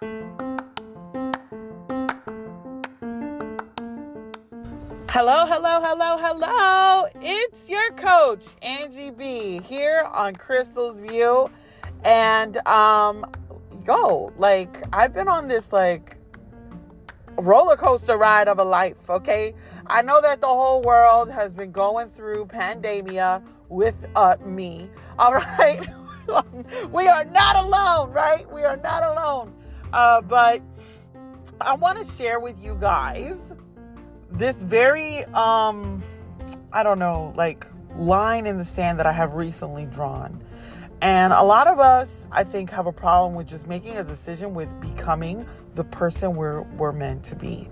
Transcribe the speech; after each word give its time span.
Hello, 0.00 0.16
hello, 5.10 5.78
hello, 5.82 6.16
hello. 6.16 7.04
It's 7.16 7.68
your 7.68 7.90
coach, 7.92 8.46
Angie 8.62 9.10
B, 9.10 9.60
here 9.60 10.08
on 10.10 10.36
Crystal's 10.36 11.00
View. 11.00 11.50
And 12.06 12.66
um 12.66 13.26
yo, 13.86 14.32
like 14.38 14.82
I've 14.94 15.12
been 15.12 15.28
on 15.28 15.48
this 15.48 15.70
like 15.70 16.16
roller 17.38 17.76
coaster 17.76 18.16
ride 18.16 18.48
of 18.48 18.58
a 18.58 18.64
life, 18.64 19.10
okay? 19.10 19.52
I 19.86 20.00
know 20.00 20.22
that 20.22 20.40
the 20.40 20.46
whole 20.46 20.80
world 20.80 21.30
has 21.30 21.52
been 21.52 21.72
going 21.72 22.08
through 22.08 22.46
pandemia 22.46 23.42
with 23.68 24.06
uh 24.16 24.38
me. 24.46 24.88
All 25.18 25.34
right. 25.34 25.86
we 26.90 27.06
are 27.08 27.24
not 27.24 27.56
alone, 27.56 28.10
right? 28.12 28.50
We 28.50 28.62
are 28.62 28.76
not 28.78 29.02
alone. 29.02 29.09
Uh 29.92 30.20
but 30.20 30.62
I 31.60 31.74
want 31.74 31.98
to 31.98 32.04
share 32.04 32.40
with 32.40 32.62
you 32.62 32.76
guys 32.80 33.52
this 34.30 34.62
very 34.62 35.24
um 35.34 36.02
I 36.72 36.82
don't 36.82 36.98
know, 36.98 37.32
like 37.36 37.66
line 37.96 38.46
in 38.46 38.56
the 38.58 38.64
sand 38.64 38.98
that 38.98 39.06
I 39.06 39.12
have 39.12 39.34
recently 39.34 39.86
drawn. 39.86 40.42
And 41.02 41.32
a 41.32 41.42
lot 41.42 41.66
of 41.66 41.78
us, 41.78 42.26
I 42.30 42.44
think, 42.44 42.70
have 42.70 42.86
a 42.86 42.92
problem 42.92 43.34
with 43.34 43.48
just 43.48 43.66
making 43.66 43.96
a 43.96 44.04
decision 44.04 44.52
with 44.52 44.68
becoming 44.80 45.46
the 45.74 45.84
person 45.84 46.36
we're 46.36 46.62
we're 46.62 46.92
meant 46.92 47.24
to 47.24 47.36
be. 47.36 47.68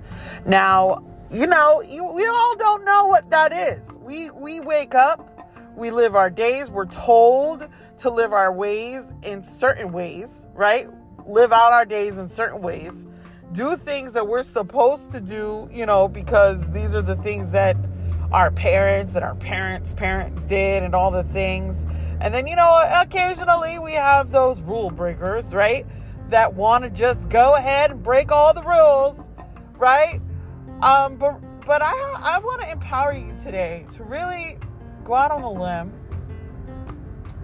Now, 0.47 1.05
you 1.31 1.47
know, 1.47 1.83
you, 1.83 2.05
we 2.05 2.27
all 2.27 2.57
don't 2.57 2.85
know 2.85 3.07
what 3.07 3.31
that 3.31 3.53
is. 3.53 3.97
We 4.01 4.31
we 4.31 4.61
wake 4.61 4.95
up, 4.95 5.53
we 5.77 5.91
live 5.91 6.17
our 6.17 6.31
days, 6.31 6.71
we're 6.71 6.87
told 6.87 7.69
to 7.99 8.11
live 8.11 8.33
our 8.33 8.53
ways 8.53 9.13
in 9.23 9.43
certain 9.43 9.93
ways, 9.93 10.47
right? 10.55 10.89
Live 11.29 11.53
out 11.53 11.73
our 11.73 11.85
days 11.85 12.19
in 12.19 12.29
certain 12.29 12.61
ways 12.61 13.05
do 13.53 13.77
things 13.77 14.13
that 14.13 14.27
we're 14.27 14.43
supposed 14.43 15.11
to 15.13 15.21
do, 15.21 15.69
you 15.73 15.87
know, 15.87 16.09
because 16.09 16.71
these 16.71 16.95
are 16.95 17.03
the 17.03 17.17
things 17.17 17.51
that 17.53 17.77
our 18.31 18.51
parents 18.51 19.15
and 19.15 19.25
our 19.25 19.35
parents' 19.37 19.95
parents 19.95 20.45
did 20.45 20.83
and 20.83 20.95
all 20.95 21.11
the 21.11 21.25
things. 21.25 21.87
And 22.21 22.35
then, 22.35 22.47
you 22.47 22.57
know, 22.57 22.83
occasionally 23.01 23.79
we 23.79 23.93
have 23.95 24.31
those 24.31 24.63
rule 24.63 24.91
breakers, 24.91 25.55
right? 25.55 25.87
That 26.29 26.55
want 26.55 26.85
to 26.85 26.91
just 26.91 27.29
go 27.31 27.57
ahead 27.57 27.91
and 27.91 28.03
break 28.03 28.31
all 28.31 28.53
the 28.53 28.63
rules, 28.63 29.19
right? 29.79 30.21
Um, 30.83 31.17
but 31.17 31.41
but 31.65 31.81
I 31.83 31.95
I 32.19 32.39
want 32.39 32.61
to 32.63 32.71
empower 32.71 33.15
you 33.15 33.35
today 33.43 33.87
to 33.93 34.05
really 34.05 34.59
go 35.05 35.15
out 35.15 35.31
on 35.31 35.43
a 35.43 35.51
limb 35.51 35.93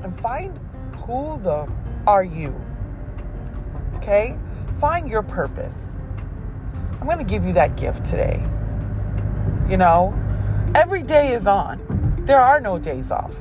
and 0.03 0.19
find 0.21 0.59
who 1.07 1.39
the 1.41 1.67
are 2.07 2.25
you. 2.25 2.55
Okay? 4.05 4.37
Find 4.79 5.09
your 5.09 5.23
purpose. 5.23 5.97
I'm 7.01 7.07
going 7.07 7.17
to 7.17 7.25
give 7.25 7.43
you 7.43 7.55
that 7.55 7.79
gift 7.79 8.05
today. 8.05 8.47
You 9.67 9.79
know, 9.79 10.13
every 10.75 11.03
day 11.03 11.33
is 11.33 11.47
on. 11.47 12.23
There 12.27 12.39
are 12.39 12.61
no 12.61 12.79
days 12.79 13.11
off. 13.11 13.35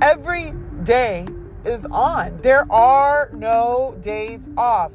Every 0.00 0.54
day 0.82 1.26
is 1.66 1.84
on. 1.84 2.38
There 2.40 2.64
are 2.72 3.28
no 3.34 3.98
days 4.00 4.48
off. 4.56 4.92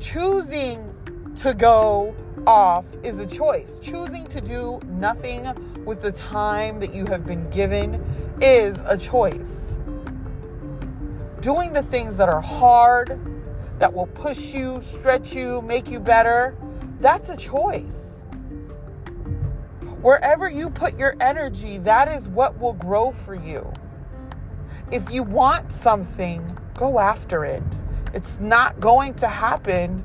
Choosing 0.00 0.94
to 1.36 1.54
go 1.54 2.14
off 2.46 2.86
is 3.02 3.18
a 3.18 3.26
choice. 3.26 3.80
Choosing 3.80 4.28
to 4.28 4.40
do 4.40 4.78
nothing 4.90 5.44
with 5.84 6.00
the 6.00 6.12
time 6.12 6.78
that 6.78 6.94
you 6.94 7.04
have 7.06 7.26
been 7.26 7.50
given 7.50 8.00
is 8.40 8.80
a 8.86 8.96
choice. 8.96 9.76
Doing 11.40 11.72
the 11.72 11.82
things 11.82 12.16
that 12.16 12.28
are 12.28 12.40
hard, 12.40 13.18
that 13.78 13.92
will 13.92 14.08
push 14.08 14.52
you, 14.52 14.80
stretch 14.82 15.34
you, 15.34 15.62
make 15.62 15.88
you 15.88 16.00
better, 16.00 16.56
that's 17.00 17.28
a 17.28 17.36
choice. 17.36 18.24
Wherever 20.02 20.48
you 20.48 20.70
put 20.70 20.98
your 20.98 21.16
energy, 21.20 21.78
that 21.78 22.08
is 22.08 22.28
what 22.28 22.58
will 22.58 22.72
grow 22.72 23.12
for 23.12 23.34
you. 23.34 23.72
If 24.90 25.10
you 25.10 25.22
want 25.22 25.72
something, 25.72 26.58
go 26.74 26.98
after 26.98 27.44
it. 27.44 27.62
It's 28.14 28.40
not 28.40 28.80
going 28.80 29.14
to 29.14 29.28
happen 29.28 30.04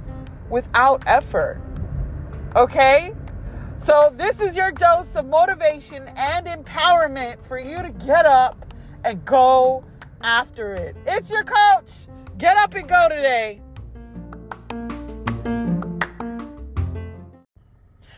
without 0.50 1.04
effort. 1.08 1.62
Okay? 2.56 3.14
So, 3.78 4.14
this 4.16 4.40
is 4.40 4.56
your 4.56 4.72
dose 4.72 5.16
of 5.16 5.26
motivation 5.26 6.08
and 6.16 6.46
empowerment 6.46 7.44
for 7.46 7.58
you 7.58 7.82
to 7.82 7.90
get 7.90 8.26
up 8.26 8.74
and 9.04 9.24
go 9.26 9.84
after 10.24 10.74
it. 10.74 10.96
It's 11.06 11.30
your 11.30 11.44
coach. 11.44 12.08
Get 12.38 12.58
up 12.58 12.74
and 12.74 12.88
go 12.88 13.08
today. 13.10 13.62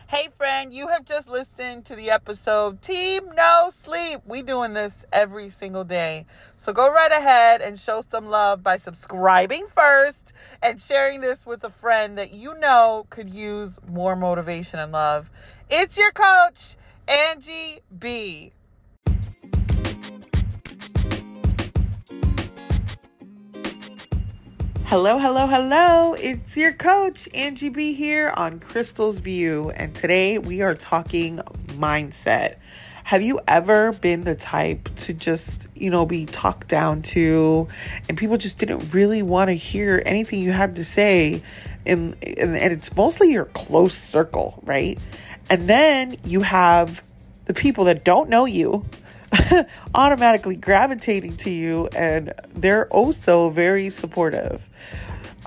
Hey 0.08 0.28
friend, 0.36 0.72
you 0.72 0.86
have 0.86 1.04
just 1.04 1.28
listened 1.28 1.84
to 1.86 1.96
the 1.96 2.10
episode 2.10 2.80
Team 2.80 3.28
No 3.36 3.70
Sleep. 3.70 4.20
We 4.24 4.40
doing 4.40 4.72
this 4.72 5.04
every 5.12 5.50
single 5.50 5.82
day. 5.82 6.26
So 6.56 6.72
go 6.72 6.90
right 6.90 7.10
ahead 7.10 7.60
and 7.60 7.78
show 7.78 8.00
some 8.00 8.26
love 8.26 8.62
by 8.62 8.76
subscribing 8.76 9.66
first 9.66 10.32
and 10.62 10.80
sharing 10.80 11.20
this 11.20 11.44
with 11.44 11.64
a 11.64 11.70
friend 11.70 12.16
that 12.18 12.32
you 12.32 12.56
know 12.58 13.06
could 13.10 13.28
use 13.28 13.80
more 13.88 14.14
motivation 14.14 14.78
and 14.78 14.92
love. 14.92 15.28
It's 15.68 15.98
your 15.98 16.12
coach, 16.12 16.76
Angie 17.08 17.80
B. 17.98 18.52
Hello, 24.88 25.18
hello, 25.18 25.48
hello. 25.48 26.14
It's 26.14 26.56
your 26.56 26.72
coach, 26.72 27.28
Angie 27.34 27.70
B, 27.70 27.92
here 27.92 28.32
on 28.36 28.60
Crystal's 28.60 29.18
View. 29.18 29.70
And 29.70 29.92
today 29.96 30.38
we 30.38 30.62
are 30.62 30.76
talking 30.76 31.38
mindset. 31.70 32.54
Have 33.02 33.20
you 33.20 33.40
ever 33.48 33.94
been 33.94 34.22
the 34.22 34.36
type 34.36 34.88
to 34.98 35.12
just, 35.12 35.66
you 35.74 35.90
know, 35.90 36.06
be 36.06 36.24
talked 36.24 36.68
down 36.68 37.02
to 37.02 37.66
and 38.08 38.16
people 38.16 38.36
just 38.36 38.58
didn't 38.58 38.94
really 38.94 39.24
want 39.24 39.48
to 39.48 39.54
hear 39.54 40.00
anything 40.06 40.38
you 40.38 40.52
had 40.52 40.76
to 40.76 40.84
say? 40.84 41.42
And, 41.84 42.16
and, 42.22 42.56
and 42.56 42.72
it's 42.72 42.94
mostly 42.94 43.32
your 43.32 43.46
close 43.46 43.94
circle, 43.94 44.62
right? 44.64 45.00
And 45.50 45.68
then 45.68 46.16
you 46.24 46.42
have 46.42 47.04
the 47.46 47.54
people 47.54 47.86
that 47.86 48.04
don't 48.04 48.30
know 48.30 48.44
you 48.44 48.84
automatically 49.94 50.56
gravitating 50.56 51.36
to 51.36 51.50
you 51.50 51.88
and 51.96 52.32
they're 52.54 52.88
also 52.88 53.50
very 53.50 53.90
supportive. 53.90 54.68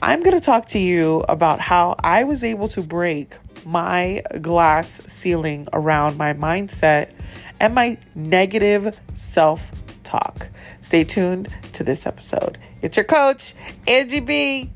I'm 0.02 0.22
going 0.24 0.36
to 0.36 0.44
talk 0.44 0.68
to 0.70 0.80
you 0.80 1.26
about 1.28 1.60
how 1.60 1.96
I 2.04 2.24
was 2.24 2.44
able 2.44 2.70
to 2.70 2.82
break 2.82 3.38
my 3.66 4.22
glass 4.42 5.02
ceiling 5.08 5.68
around 5.74 6.18
my 6.18 6.34
mindset 6.34 7.12
and 7.60 7.76
my 7.76 7.98
negative 8.16 8.98
self 9.16 9.72
talk. 10.04 10.48
Stay 10.82 11.04
tuned 11.04 11.50
to 11.74 11.84
this 11.84 12.06
episode. 12.06 12.58
It's 12.82 12.96
your 12.96 13.04
coach, 13.04 13.54
Angie 13.88 14.22
B. 14.22 14.70